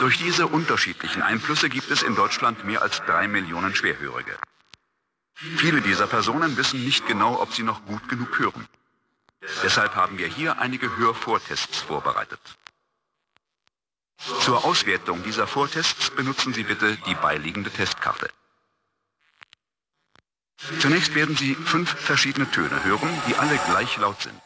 Durch 0.00 0.18
diese 0.18 0.46
unterschiedlichen 0.46 1.22
Einflüsse 1.22 1.68
gibt 1.68 1.90
es 1.90 2.02
in 2.02 2.14
Deutschland 2.14 2.64
mehr 2.64 2.82
als 2.82 2.98
drei 3.06 3.28
Millionen 3.28 3.74
Schwerhörige. 3.74 4.36
Viele 5.34 5.80
dieser 5.80 6.06
Personen 6.06 6.56
wissen 6.56 6.84
nicht 6.84 7.06
genau, 7.06 7.40
ob 7.40 7.52
sie 7.54 7.62
noch 7.62 7.84
gut 7.86 8.08
genug 8.08 8.38
hören. 8.38 8.68
Deshalb 9.62 9.94
haben 9.94 10.18
wir 10.18 10.26
hier 10.26 10.58
einige 10.58 10.96
Hörvortests 10.96 11.78
vorbereitet. 11.82 12.40
Zur 14.40 14.64
Auswertung 14.64 15.22
dieser 15.22 15.46
Vortests 15.46 16.10
benutzen 16.10 16.54
Sie 16.54 16.64
bitte 16.64 16.96
die 17.06 17.14
beiliegende 17.14 17.70
Testkarte. 17.70 18.30
Zunächst 20.80 21.14
werden 21.14 21.36
Sie 21.36 21.54
fünf 21.54 21.90
verschiedene 21.90 22.50
Töne 22.50 22.82
hören, 22.84 23.10
die 23.28 23.36
alle 23.36 23.58
gleich 23.68 23.96
laut 23.98 24.20
sind. 24.22 24.40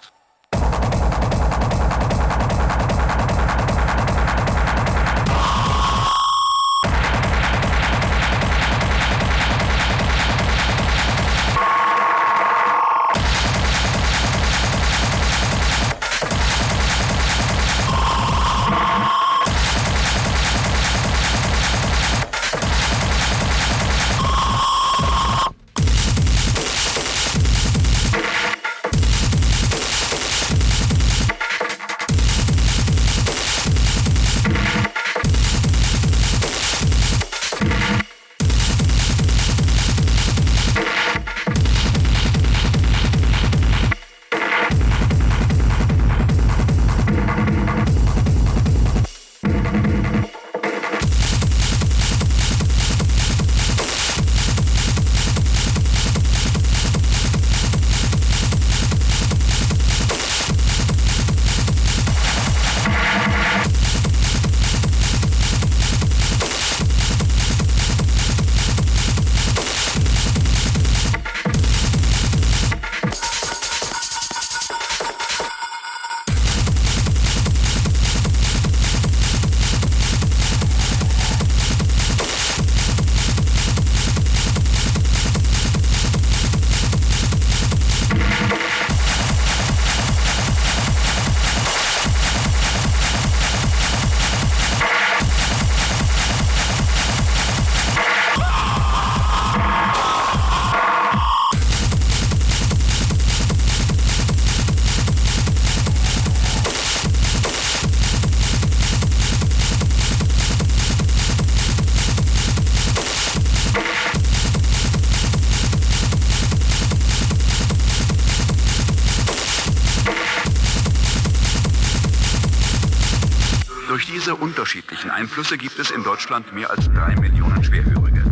Unterschiedlichen 124.91 125.11
Einflüsse 125.11 125.57
gibt 125.57 125.79
es 125.79 125.91
in 125.91 126.03
Deutschland 126.03 126.53
mehr 126.53 126.69
als 126.71 126.87
drei 126.93 127.15
Millionen 127.21 127.63
Schwerhörige. 127.63 128.25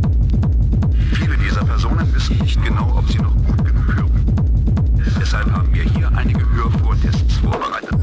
Viele 1.12 1.36
dieser 1.36 1.64
Personen 1.64 2.12
wissen 2.14 2.36
nicht 2.38 2.62
genau, 2.64 2.96
ob 2.96 3.08
sie 3.08 3.18
noch 3.18 3.34
gut 3.46 3.64
genug 3.64 3.94
hören. 3.94 5.00
Deshalb 5.20 5.50
haben 5.52 5.72
wir 5.72 5.84
hier 5.84 6.10
einige 6.16 6.44
Hörvortests 6.50 7.36
vorbereitet. 7.38 7.96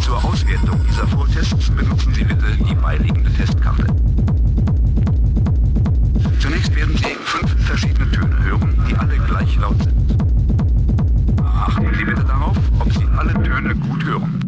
Zur 0.00 0.24
Auswertung 0.24 0.78
dieser 0.88 1.06
Vortests 1.08 1.70
benutzen 1.70 2.14
Sie 2.14 2.24
bitte 2.24 2.56
die 2.68 2.74
beiliegende 2.74 3.32
Testkarte. 3.32 3.86
Zunächst 6.38 6.74
werden 6.76 6.96
Sie 6.96 7.16
fünf 7.24 7.66
verschiedene 7.66 8.10
Töne 8.12 8.44
hören, 8.44 8.84
die 8.88 8.96
alle 8.96 9.16
gleich 9.18 9.56
laut 9.56 9.82
sind. 9.82 10.22
Achten 11.42 11.94
Sie 11.98 12.04
bitte 12.04 12.24
darauf, 12.24 12.56
ob 12.78 12.92
Sie 12.92 13.06
alle 13.16 13.32
Töne 13.42 13.74
gut 13.74 14.04
hören 14.04 14.41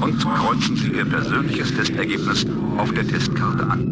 und 0.00 0.18
kreuzen 0.18 0.76
Sie 0.76 0.92
Ihr 0.92 1.04
persönliches 1.04 1.74
Testergebnis 1.74 2.46
auf 2.76 2.92
der 2.92 3.06
Testkarte 3.06 3.66
an. 3.66 3.91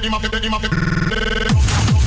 biggie, 0.00 0.10
my 0.10 0.18
biggie, 0.18 0.48
my 0.48 0.58
biggie. 0.58 1.99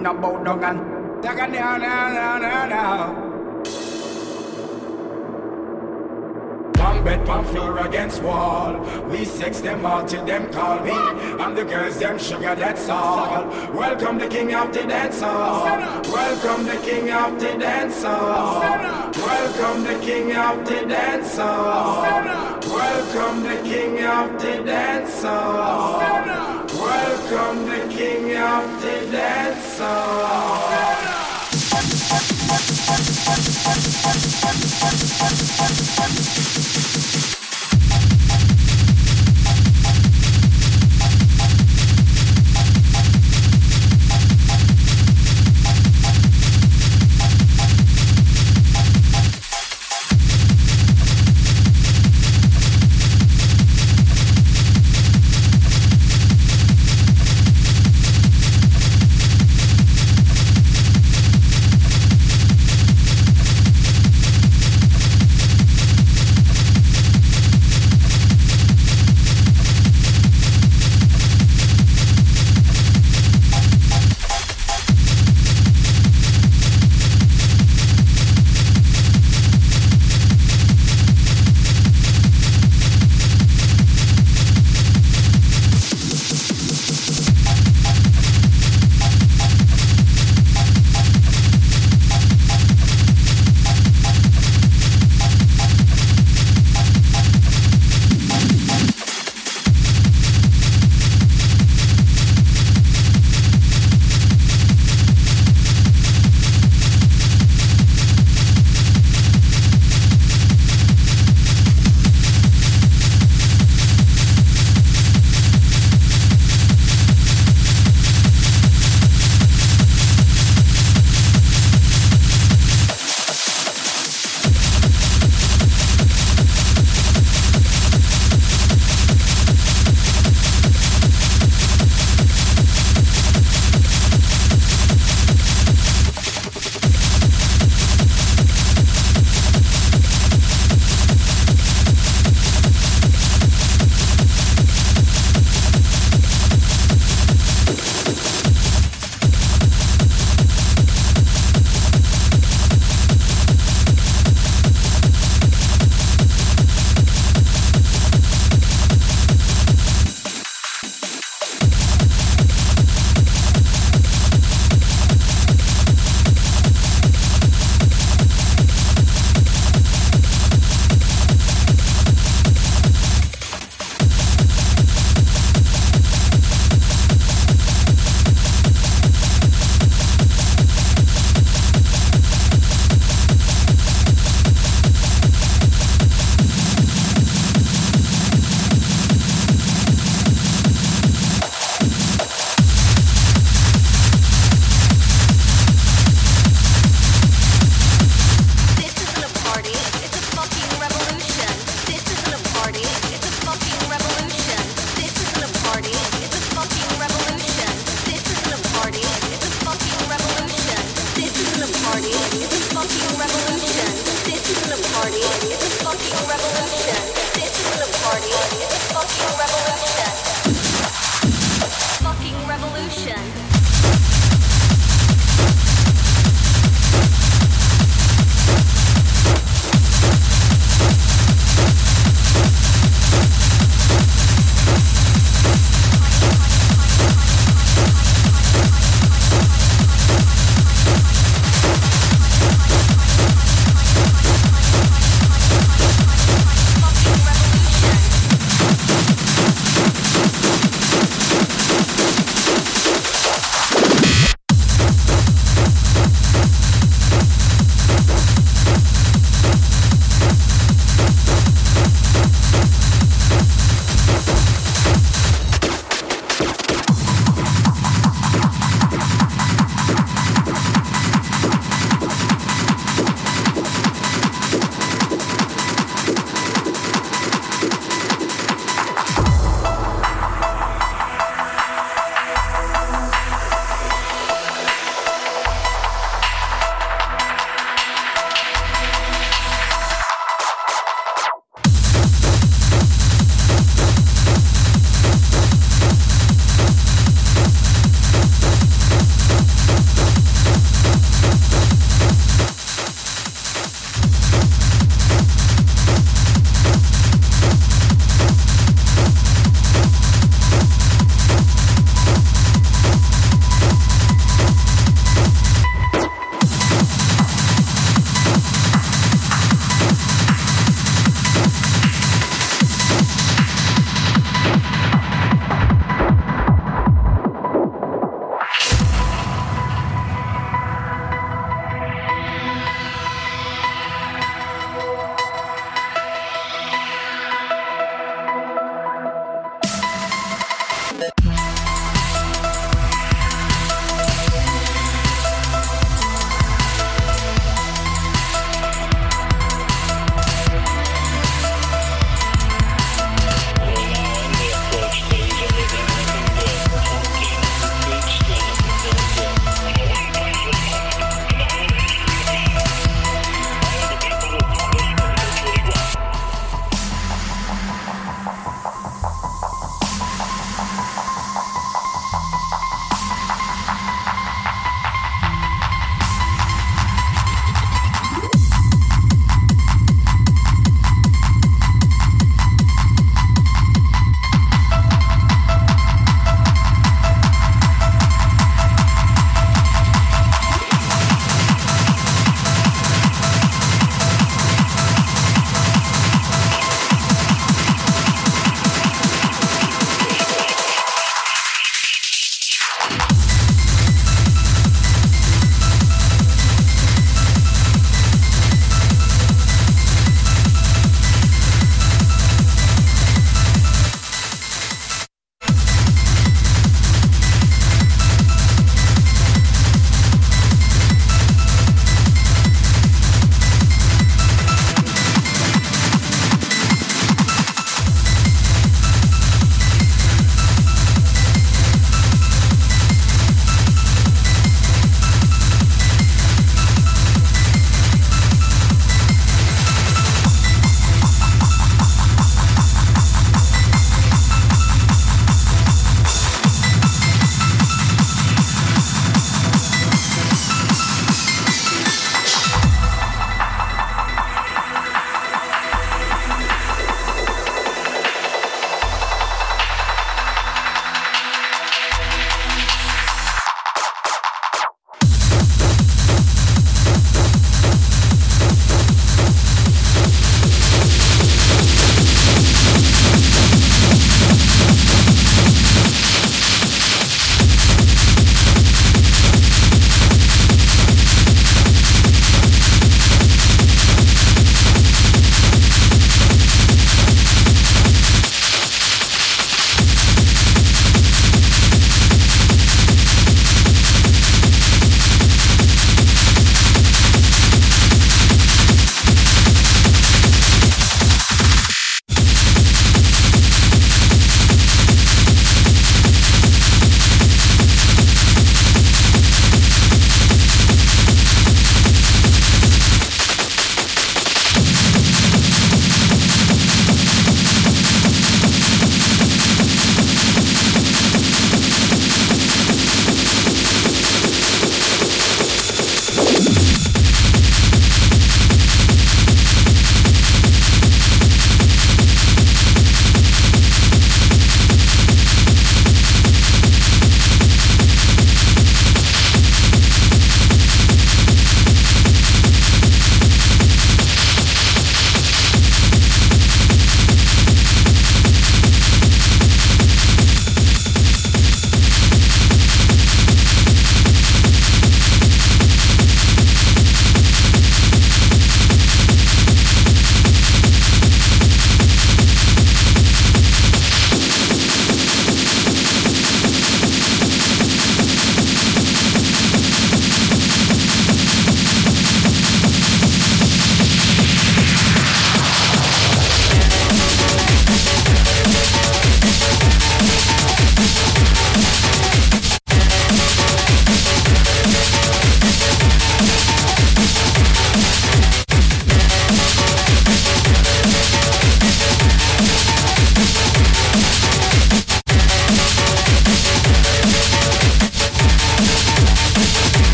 nothing 0.00 0.18
about 0.18 0.44
Duggan. 0.44 1.20
Duggan, 1.20 1.52
no, 1.52 1.76
no, 1.76 2.38
no, 2.38 2.68
no. 2.68 3.26
One 6.82 7.04
bed, 7.04 7.28
one 7.28 7.44
floor 7.44 7.78
against 7.86 8.22
wall. 8.22 8.78
We 9.10 9.24
sex 9.24 9.60
them 9.60 9.84
all 9.84 10.04
till 10.06 10.24
them 10.24 10.50
call 10.52 10.80
me. 10.80 10.92
And 10.92 11.56
the 11.56 11.64
girls, 11.64 11.98
them 11.98 12.18
sugar, 12.18 12.54
that's 12.54 12.88
all. 12.88 13.46
Welcome 13.74 14.18
the 14.18 14.28
king 14.28 14.54
of 14.54 14.72
the 14.72 14.84
dance 14.84 15.20
hall. 15.20 15.64
Welcome 16.04 16.64
the 16.66 16.76
king 16.76 17.10
of 17.10 17.38
the 17.38 17.58
dance 17.58 18.02
hall. 18.02 18.60
Welcome 18.60 19.84
the 19.84 19.98
king 20.00 20.32
of 20.34 20.66
the 20.66 20.86
dance 20.86 21.36
hall. 21.36 22.02
Welcome 22.62 23.42
the 23.42 23.62
king 23.62 24.04
of 24.04 24.40
the 24.40 24.62
dance 24.64 25.22
hall 25.22 26.59
come 27.28 27.66
the 27.66 27.88
king 27.88 28.36
of 28.36 28.82
the 28.82 29.10
dead 29.10 29.60
song. 29.62 30.70